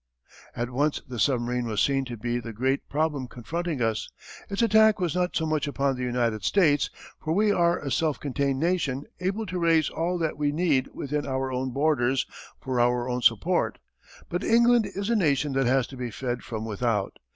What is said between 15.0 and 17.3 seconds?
a nation that has to be fed from without.